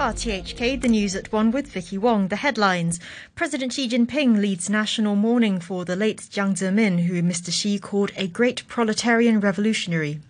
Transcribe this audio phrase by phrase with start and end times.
[0.00, 2.28] RTHK, the news at one with Vicky Wong.
[2.28, 2.98] The headlines.
[3.34, 7.52] President Xi Jinping leads national mourning for the late Jiang Zemin, who Mr.
[7.52, 10.20] Xi called a great proletarian revolutionary.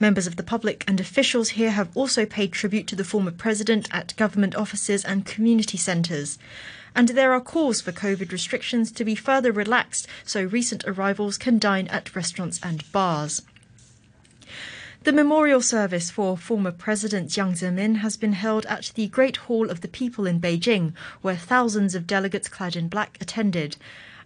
[0.00, 3.86] Members of the public and officials here have also paid tribute to the former president
[3.92, 6.36] at government offices and community centres.
[6.92, 11.60] And there are calls for COVID restrictions to be further relaxed so recent arrivals can
[11.60, 13.42] dine at restaurants and bars.
[15.04, 19.68] The memorial service for former President Jiang Zemin has been held at the Great Hall
[19.68, 20.92] of the People in Beijing,
[21.22, 23.76] where thousands of delegates clad in black attended.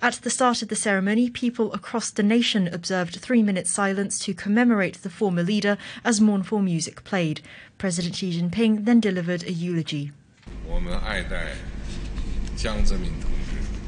[0.02, 4.35] At the start of the ceremony, people across the nation observed three minutes silence to
[4.35, 7.41] commemorate the former leader as mournful music played.
[7.79, 10.13] President Xi Jinping then delivered a eulogy.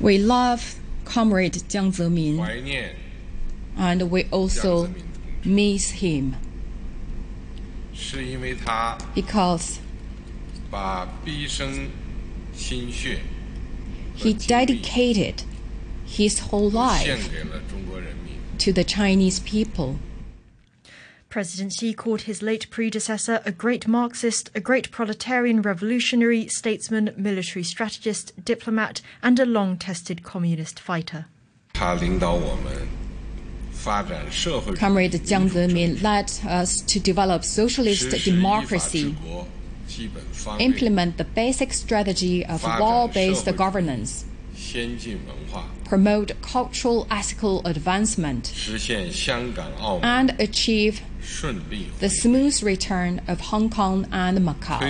[0.00, 2.94] We love Comrade Jiang Zemin,
[3.76, 4.94] and we also
[5.44, 6.36] miss him
[9.14, 9.80] because
[14.14, 15.42] he dedicated
[16.04, 17.30] his whole life
[18.58, 19.98] to the Chinese people.
[21.28, 27.62] President Xi called his late predecessor a great Marxist, a great proletarian revolutionary, statesman, military
[27.62, 31.26] strategist, diplomat, and a long tested communist fighter.
[33.88, 39.16] Comrade Jiang Zemin led us to develop socialist democracy,
[40.58, 44.26] implement the basic strategy of law-based governance,
[45.84, 48.52] promote cultural ethical advancement,
[50.02, 51.00] and achieve
[52.00, 54.80] the smooth return of Hong Kong and Macau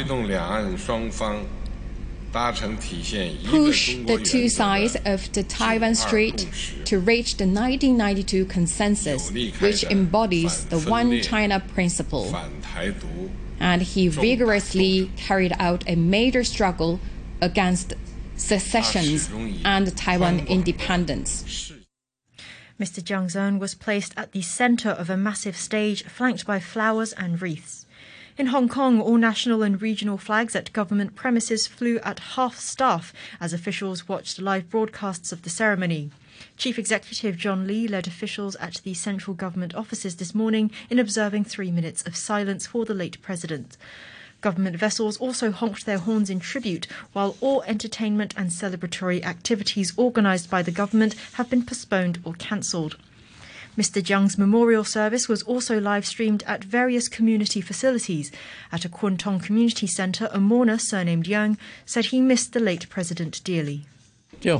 [2.32, 6.48] push the two sides of the Taiwan Strait
[6.84, 12.34] to reach the 1992 consensus, which embodies the One China principle.
[13.60, 17.00] And he vigorously carried out a major struggle
[17.40, 17.94] against
[18.36, 19.30] secessions
[19.64, 21.72] and Taiwan independence.
[22.78, 23.02] Mr.
[23.02, 27.42] Jiang Zemin was placed at the center of a massive stage flanked by flowers and
[27.42, 27.86] wreaths.
[28.38, 33.12] In Hong Kong, all national and regional flags at government premises flew at half staff
[33.40, 36.12] as officials watched live broadcasts of the ceremony.
[36.56, 41.46] Chief Executive John Lee led officials at the central government offices this morning in observing
[41.46, 43.76] three minutes of silence for the late president.
[44.40, 50.48] Government vessels also honked their horns in tribute, while all entertainment and celebratory activities organised
[50.48, 52.98] by the government have been postponed or cancelled.
[53.78, 54.02] Mr.
[54.02, 58.32] Jiang's memorial service was also live streamed at various community facilities.
[58.72, 62.88] At a Kwun Tong community centre, a mourner surnamed Yang said he missed the late
[62.88, 63.86] president dearly.
[64.42, 64.54] We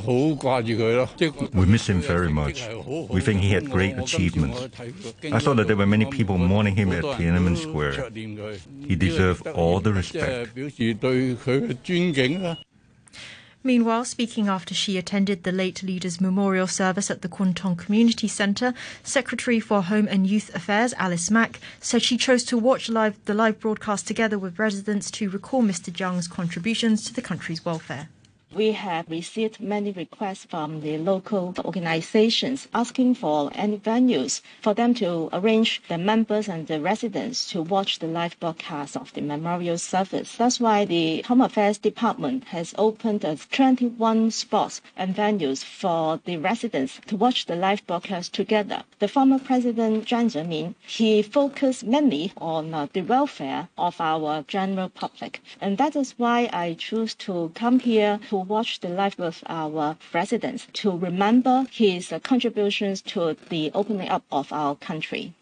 [1.65, 2.67] miss him very much.
[3.09, 4.69] We think he had great achievements.
[5.31, 8.09] I saw that there were many people mourning him at Tiananmen Square.
[8.87, 10.55] He deserved all the respect.
[13.61, 18.29] Meanwhile, speaking after she attended the late leader's memorial service at the Kwun Tong Community
[18.29, 23.17] Centre, Secretary for Home and Youth Affairs Alice Mak said she chose to watch live,
[23.25, 25.91] the live broadcast together with residents to recall Mr.
[25.91, 28.07] Jiang's contributions to the country's welfare.
[28.51, 34.95] We have received many requests from the local organizations asking for any venues for them
[34.95, 39.77] to arrange the members and the residents to watch the live broadcast of the memorial
[39.77, 40.35] service.
[40.35, 43.21] That's why the Home Affairs Department has opened
[43.51, 48.83] 21 spots and venues for the residents to watch the live broadcast together.
[48.97, 54.89] The former President Jiang Zemin, he focused mainly on uh, the welfare of our general
[54.89, 55.39] public.
[55.61, 59.97] And that is why I choose to come here to watch the life with our
[60.13, 65.33] residents to remember his contributions to the opening up of our country.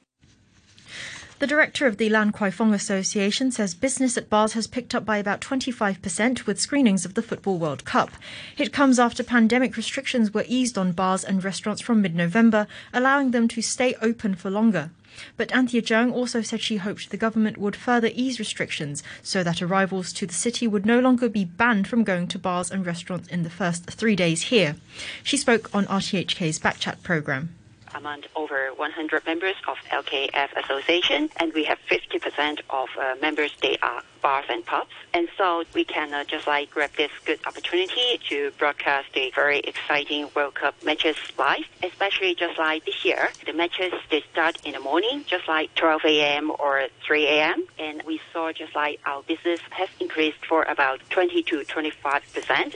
[1.39, 5.05] The director of the Lan Kwai Fong Association says business at bars has picked up
[5.05, 8.09] by about 25% with screenings of the Football World Cup.
[8.57, 13.29] It comes after pandemic restrictions were eased on bars and restaurants from mid November, allowing
[13.31, 14.89] them to stay open for longer.
[15.35, 19.61] But Anthea Cheung also said she hoped the government would further ease restrictions so that
[19.61, 23.27] arrivals to the city would no longer be banned from going to bars and restaurants
[23.29, 24.75] in the first three days here.
[25.23, 27.56] She spoke on RTHK's Backchat programme
[27.97, 33.77] among over 100 members of LKF Association, and we have 50% of uh, members, they
[33.81, 34.91] are bars and pubs.
[35.13, 39.59] And so we can uh, just like grab this good opportunity to broadcast the very
[39.59, 43.29] exciting World Cup matches live, especially just like this year.
[43.45, 46.51] The matches, they start in the morning, just like 12 a.m.
[46.59, 47.65] or 3 a.m.
[47.79, 52.75] And we saw just like our business has increased for about 20 to 25 percent.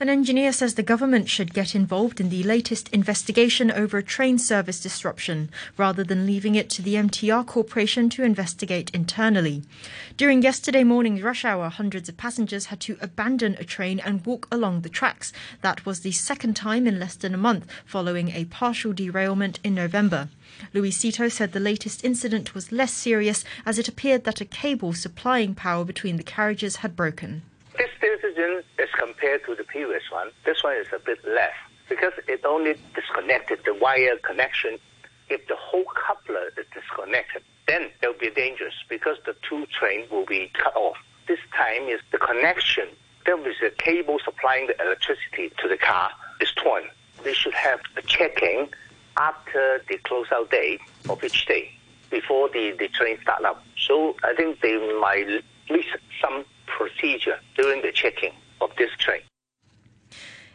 [0.00, 4.40] An engineer says the government should get involved in the latest investigation over a train
[4.40, 9.62] service disruption rather than leaving it to the MTR Corporation to investigate internally.
[10.16, 14.48] During yesterday morning's rush hour, hundreds of passengers had to abandon a train and walk
[14.50, 15.32] along the tracks.
[15.62, 19.76] That was the second time in less than a month following a partial derailment in
[19.76, 20.28] November.
[20.72, 24.92] Luis Sito said the latest incident was less serious as it appeared that a cable
[24.92, 27.42] supplying power between the carriages had broken.
[27.76, 30.30] This decision is compared to the previous one.
[30.44, 31.54] This one is a bit less
[31.88, 34.78] because it only disconnected the wire connection.
[35.28, 40.08] If the whole coupler is disconnected, then it will be dangerous because the two trains
[40.10, 40.96] will be cut off.
[41.26, 42.88] This time is the connection.
[43.26, 46.10] There is a cable supplying the electricity to the car
[46.40, 46.84] is torn.
[47.24, 48.68] They should have a checking
[49.16, 51.72] after the closeout date of each day
[52.10, 53.64] before the, the train start up.
[53.76, 55.86] So I think they might miss
[56.20, 59.20] some procedure during the checking of this train.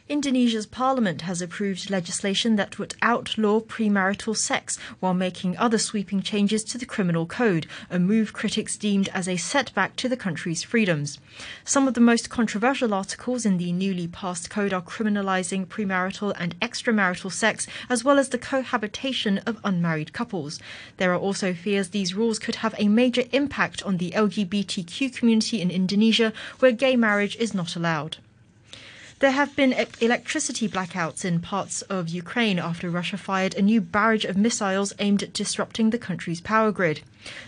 [0.09, 6.63] Indonesia's parliament has approved legislation that would outlaw premarital sex while making other sweeping changes
[6.63, 11.19] to the criminal code, a move critics deemed as a setback to the country's freedoms.
[11.63, 16.59] Some of the most controversial articles in the newly passed code are criminalizing premarital and
[16.59, 20.59] extramarital sex, as well as the cohabitation of unmarried couples.
[20.97, 25.61] There are also fears these rules could have a major impact on the LGBTQ community
[25.61, 28.17] in Indonesia, where gay marriage is not allowed.
[29.19, 34.23] There have been electricity blackouts in parts of Ukraine after Russia fired a new barrage
[34.23, 37.01] of missiles aimed at disrupting the country's power grid.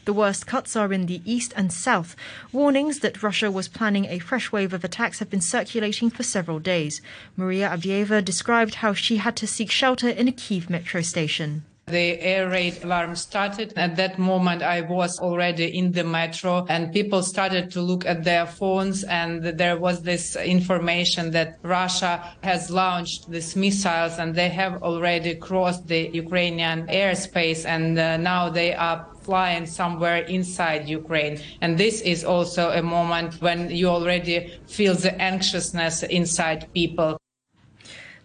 [0.03, 2.13] The worst cuts are in the east and south.
[2.51, 6.59] Warnings that Russia was planning a fresh wave of attacks have been circulating for several
[6.59, 7.01] days.
[7.37, 11.63] Maria Avieva described how she had to seek shelter in a Kiev metro station.
[11.91, 13.73] The air raid alarm started.
[13.75, 18.23] At that moment, I was already in the metro and people started to look at
[18.23, 24.47] their phones and there was this information that Russia has launched these missiles and they
[24.47, 31.39] have already crossed the Ukrainian airspace and uh, now they are flying somewhere inside Ukraine.
[31.61, 37.20] And this is also a moment when you already feel the anxiousness inside people.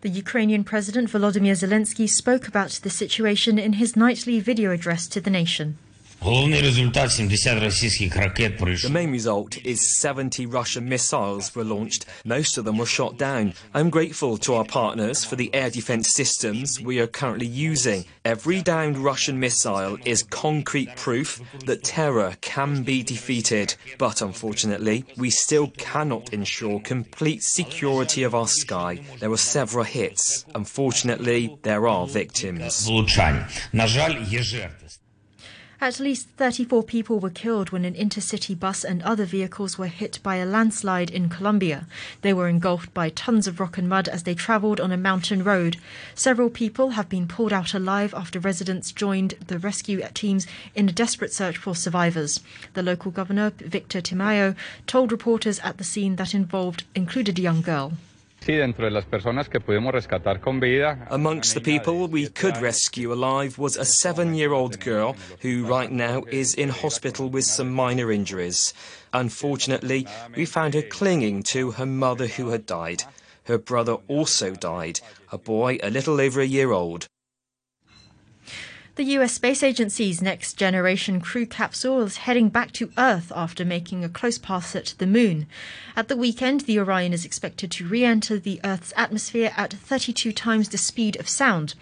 [0.06, 5.20] The Ukrainian President Volodymyr Zelensky spoke about the situation in his nightly video address to
[5.20, 5.78] the nation.
[8.82, 12.04] The main result is 70 Russian missiles were launched.
[12.24, 13.54] Most of them were shot down.
[13.74, 18.06] I'm grateful to our partners for the air defense systems we are currently using.
[18.24, 23.76] Every downed Russian missile is concrete proof that terror can be defeated.
[23.98, 29.00] But unfortunately, we still cannot ensure complete security of our sky.
[29.20, 30.44] There were several hits.
[30.56, 32.88] Unfortunately, there are victims.
[35.78, 40.18] At least 34 people were killed when an intercity bus and other vehicles were hit
[40.22, 41.86] by a landslide in Colombia.
[42.22, 45.44] They were engulfed by tons of rock and mud as they travelled on a mountain
[45.44, 45.76] road.
[46.14, 50.92] Several people have been pulled out alive after residents joined the rescue teams in a
[50.92, 52.40] desperate search for survivors.
[52.72, 54.56] The local governor, Victor Tamayo,
[54.86, 57.92] told reporters at the scene that involved included a young girl.
[61.10, 65.90] Amongst the people we could rescue alive was a seven year old girl who right
[65.90, 68.72] now is in hospital with some minor injuries.
[69.12, 70.06] Unfortunately,
[70.36, 73.02] we found her clinging to her mother who had died.
[73.44, 75.00] Her brother also died,
[75.32, 77.08] a boy a little over a year old.
[78.96, 84.02] The US Space Agency's next generation crew capsule is heading back to Earth after making
[84.02, 85.46] a close pass at the Moon.
[85.94, 90.32] At the weekend, the Orion is expected to re enter the Earth's atmosphere at 32
[90.32, 91.74] times the speed of sound.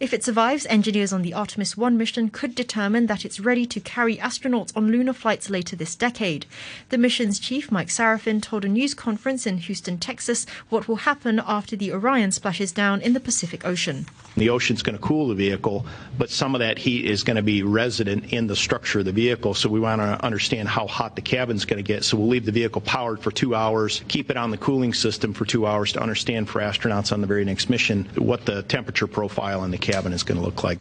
[0.00, 3.78] If it survives, engineers on the Artemis 1 mission could determine that it's ready to
[3.78, 6.44] carry astronauts on lunar flights later this decade.
[6.88, 11.40] The mission's chief, Mike Sarafin, told a news conference in Houston, Texas, what will happen
[11.46, 14.06] after the Orion splashes down in the Pacific Ocean.
[14.36, 15.86] The ocean's going to cool the vehicle,
[16.18, 19.12] but some of that heat is going to be resident in the structure of the
[19.12, 19.54] vehicle.
[19.54, 22.02] So we want to understand how hot the cabin's going to get.
[22.02, 25.34] So we'll leave the vehicle powered for two hours, keep it on the cooling system
[25.34, 29.06] for two hours to understand for astronauts on the very next mission what the temperature
[29.06, 30.80] profile in the cabin cabin is going to look like.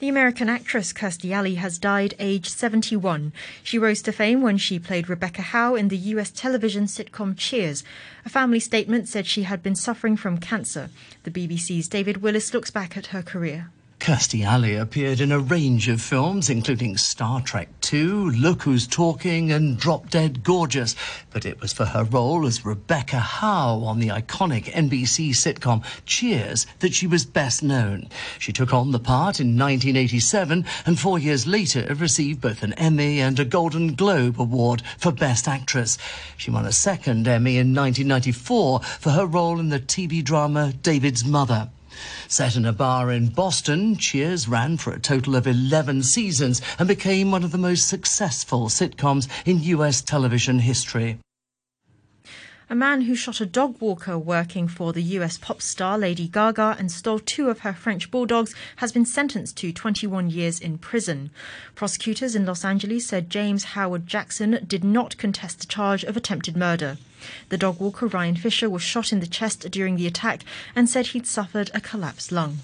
[0.00, 3.32] The American actress Kirstie Alley has died aged 71.
[3.62, 7.84] She rose to fame when she played Rebecca Howe in the US television sitcom Cheers.
[8.24, 10.88] A family statement said she had been suffering from cancer.
[11.24, 13.70] The BBC's David Willis looks back at her career.
[14.00, 19.52] Kirstie Alley appeared in a range of films, including Star Trek II, Look Who's Talking,
[19.52, 20.96] and Drop Dead Gorgeous.
[21.30, 26.66] But it was for her role as Rebecca Howe on the iconic NBC sitcom Cheers
[26.78, 28.08] that she was best known.
[28.38, 33.20] She took on the part in 1987 and four years later received both an Emmy
[33.20, 35.98] and a Golden Globe Award for Best Actress.
[36.38, 41.22] She won a second Emmy in 1994 for her role in the TV drama David's
[41.22, 41.68] Mother.
[42.28, 46.88] Set in a bar in Boston, Cheers ran for a total of 11 seasons and
[46.88, 51.18] became one of the most successful sitcoms in US television history.
[52.72, 56.76] A man who shot a dog walker working for the US pop star Lady Gaga
[56.78, 61.30] and stole two of her French bulldogs has been sentenced to 21 years in prison.
[61.74, 66.56] Prosecutors in Los Angeles said James Howard Jackson did not contest the charge of attempted
[66.56, 66.96] murder.
[67.48, 70.42] The dog walker Ryan Fisher was shot in the chest during the attack
[70.74, 72.58] and said he'd suffered a collapsed lung.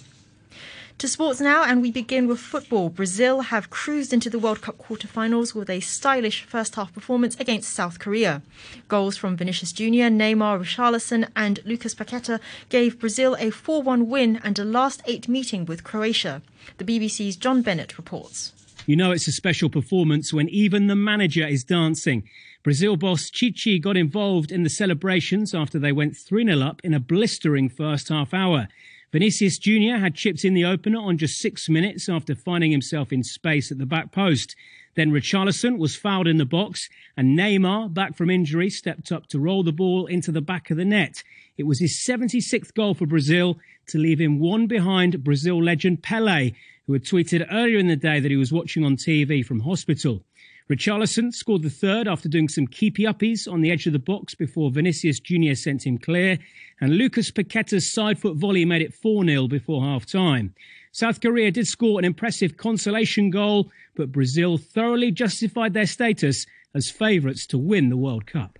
[1.00, 2.88] To sports now, and we begin with football.
[2.88, 7.74] Brazil have cruised into the World Cup quarter-finals with a stylish first half performance against
[7.74, 8.40] South Korea.
[8.88, 14.40] Goals from Vinicius Jr., Neymar, Richarlison, and Lucas Paqueta gave Brazil a 4 1 win
[14.42, 16.40] and a last eight meeting with Croatia.
[16.78, 18.54] The BBC's John Bennett reports.
[18.86, 22.22] You know it's a special performance when even the manager is dancing.
[22.66, 26.94] Brazil boss Tite got involved in the celebrations after they went 3 0 up in
[26.94, 28.66] a blistering first half hour.
[29.12, 29.98] Vinicius Jr.
[30.00, 33.78] had chipped in the opener on just six minutes after finding himself in space at
[33.78, 34.56] the back post.
[34.96, 39.38] Then Richarlison was fouled in the box, and Neymar, back from injury, stepped up to
[39.38, 41.22] roll the ball into the back of the net.
[41.56, 46.50] It was his 76th goal for Brazil to leave him one behind Brazil legend Pele,
[46.88, 50.24] who had tweeted earlier in the day that he was watching on TV from hospital.
[50.68, 54.34] Richarlison scored the third after doing some keepy uppies on the edge of the box
[54.34, 55.54] before Vinicius Jr.
[55.54, 56.38] sent him clear,
[56.80, 60.54] and Lucas Paqueta's side foot volley made it 4 0 before half time.
[60.90, 66.90] South Korea did score an impressive consolation goal, but Brazil thoroughly justified their status as
[66.90, 68.58] favourites to win the World Cup.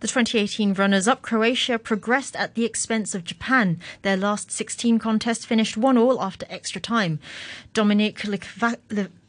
[0.00, 3.78] The 2018 runners up Croatia progressed at the expense of Japan.
[4.02, 7.20] Their last 16 contest finished 1 all after extra time.
[7.72, 8.24] Dominik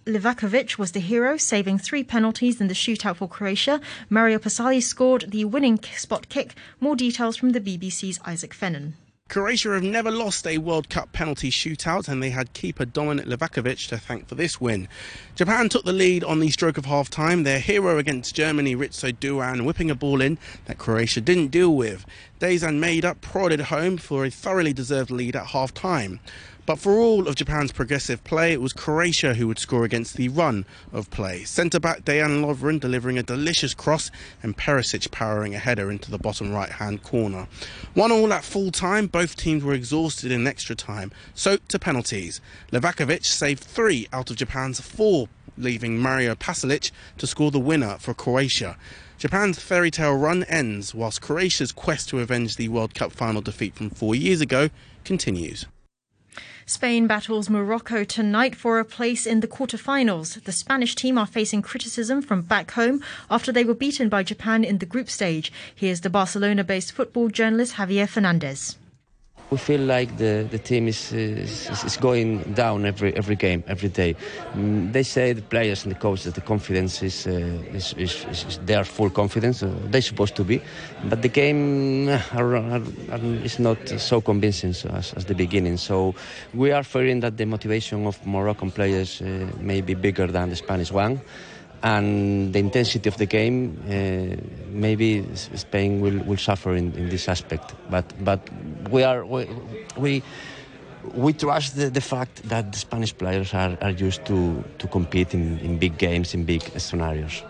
[0.08, 3.80] Livakovic was the hero, saving three penalties in the shootout for Croatia.
[4.10, 6.56] Mario Pasalic scored the winning spot kick.
[6.80, 8.94] More details from the BBC's Isaac Fennan.
[9.30, 13.88] Croatia have never lost a World Cup penalty shootout and they had keeper Dominik Livakovic
[13.90, 14.90] to thank for this win.
[15.36, 19.18] Japan took the lead on the stroke of half time, their hero against Germany, Ritsu
[19.18, 22.06] Doan, whipping a ball in that Croatia didn't deal with.
[22.40, 26.20] Daizen Maeda prodded home for a thoroughly deserved lead at half time.
[26.68, 30.30] But for all of Japan's progressive play, it was Croatia who would score against the
[30.30, 31.44] run of play.
[31.44, 34.12] Centre back Dejan Lovren delivering a delicious cross
[34.44, 37.48] and Perisic powering a header into the bottom right hand corner.
[37.96, 42.40] One all at full time, both teams were exhausted in extra time, so to penalties.
[42.72, 48.14] Livakovic saved three out of Japan's four, leaving Mario Pasalic to score the winner for
[48.14, 48.78] Croatia.
[49.18, 53.74] Japan's fairy tale run ends whilst Croatia's quest to avenge the World Cup final defeat
[53.74, 54.70] from four years ago
[55.04, 55.66] continues.
[56.66, 60.42] Spain battles Morocco tonight for a place in the quarterfinals.
[60.44, 64.64] The Spanish team are facing criticism from back home after they were beaten by Japan
[64.64, 65.52] in the group stage.
[65.76, 68.78] Here's the Barcelona based football journalist Javier Fernandez.
[69.52, 73.90] We feel like the, the team is, is, is going down every every game, every
[73.90, 74.16] day.
[74.54, 77.32] Mm, they say the players and the coaches that the confidence is, uh,
[77.74, 79.62] is, is, is, their full confidence.
[79.62, 80.62] Uh, they're supposed to be,
[81.10, 82.82] but the game uh, are, are,
[83.12, 85.76] are, is not so convincing as, as the beginning.
[85.76, 86.16] So
[86.54, 90.56] we are fearing that the motivation of Moroccan players uh, may be bigger than the
[90.56, 91.20] Spanish one
[91.84, 94.36] and the intensity of the game, uh,
[94.70, 97.74] maybe Spain will, will suffer in, in this aspect.
[97.90, 98.48] But but
[98.90, 99.48] we are we
[99.98, 100.24] we,
[101.14, 105.34] we trust the, the fact that the Spanish players are, are used to, to compete
[105.34, 107.44] in, in big games, in big scenarios.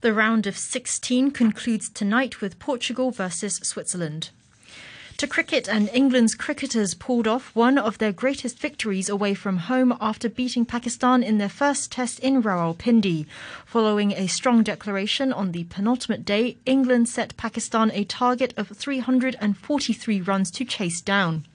[0.00, 4.30] The round of 16 concludes tonight with Portugal versus Switzerland.
[5.18, 9.96] To cricket, and England's cricketers pulled off one of their greatest victories away from home
[10.00, 13.26] after beating Pakistan in their first test in Rawalpindi.
[13.64, 20.20] Following a strong declaration on the penultimate day, England set Pakistan a target of 343
[20.20, 21.46] runs to chase down.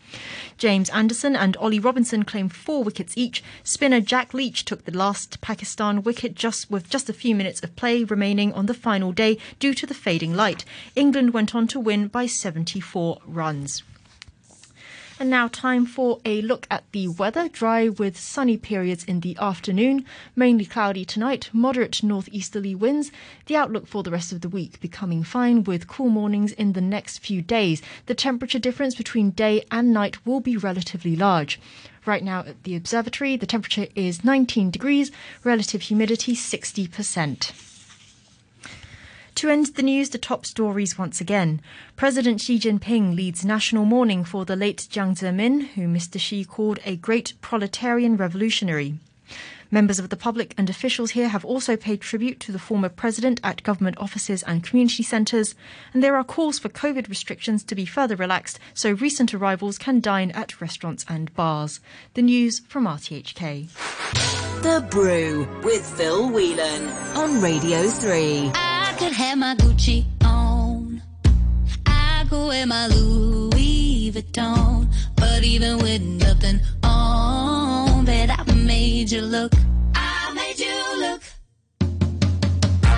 [0.58, 3.44] James Anderson and Ollie Robinson claimed four wickets each.
[3.64, 7.76] Spinner Jack Leach took the last Pakistan wicket just with just a few minutes of
[7.76, 10.66] play remaining on the final day due to the fading light.
[10.96, 13.84] England went on to win by 74 runs.
[15.20, 17.50] And now time for a look at the weather.
[17.50, 20.06] Dry with sunny periods in the afternoon,
[20.36, 23.12] mainly cloudy tonight, moderate northeasterly winds.
[23.48, 26.82] The outlook for the rest of the week becoming fine with cool mornings in the
[26.82, 27.82] next few days.
[28.06, 31.60] The temperature difference between day and night will be relatively large.
[32.06, 35.12] Right now at the observatory, the temperature is 19 degrees,
[35.44, 37.77] relative humidity 60%.
[39.38, 41.62] To end the news, the top stories once again.
[41.96, 46.20] President Xi Jinping leads national mourning for the late Jiang Zemin, who Mr.
[46.20, 48.96] Xi called a great proletarian revolutionary.
[49.70, 53.40] Members of the public and officials here have also paid tribute to the former president
[53.44, 55.54] at government offices and community centres,
[55.94, 60.00] and there are calls for COVID restrictions to be further relaxed so recent arrivals can
[60.00, 61.80] dine at restaurants and bars.
[62.16, 63.70] The news from RTHK.
[64.64, 71.02] The Brew with Phil Whelan on Radio 3 could have my Gucci on.
[71.86, 74.88] I could wear my Louis Vuitton.
[75.16, 79.54] But even with nothing on, bet I made you look.
[79.94, 81.22] I made you look.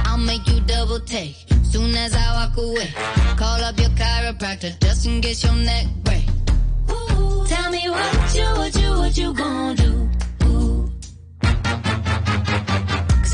[0.05, 1.35] I'll make you double take.
[1.63, 2.89] Soon as I walk away,
[3.35, 6.27] call up your chiropractor just in case your neck break.
[6.89, 10.09] Ooh, tell me what you, what you, what you gonna do?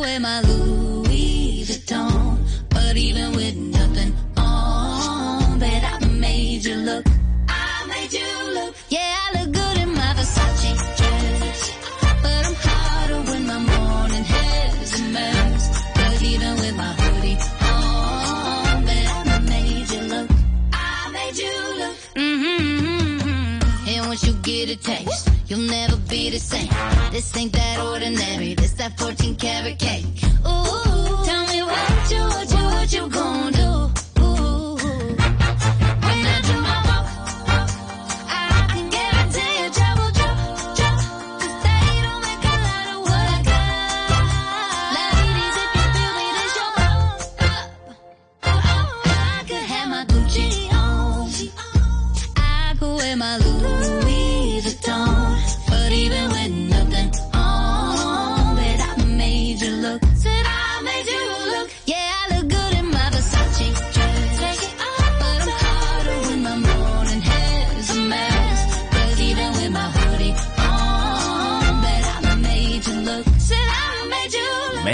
[0.00, 2.38] wear my Louis Vuitton,
[2.70, 3.73] but even with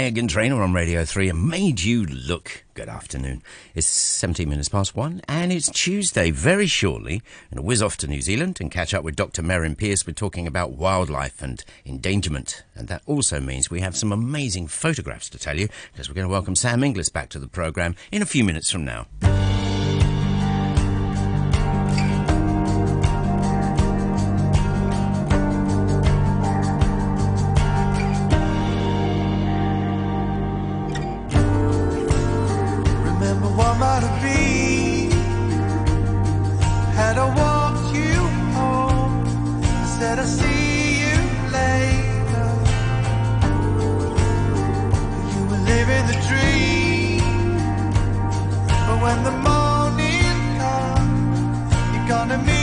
[0.09, 0.13] look.
[0.13, 2.63] Meghan on Radio 3 and made you look.
[2.73, 3.43] Good afternoon.
[3.75, 6.31] It's 17 minutes past one and it's Tuesday.
[6.31, 9.43] Very shortly, and a whiz off to New Zealand and catch up with Dr.
[9.43, 10.07] Merrin Pierce.
[10.07, 12.63] We're talking about wildlife and endangerment.
[12.75, 16.27] And that also means we have some amazing photographs to tell you because we're going
[16.27, 19.07] to welcome Sam Inglis back to the programme in a few minutes from now.
[52.11, 52.60] Gonna meet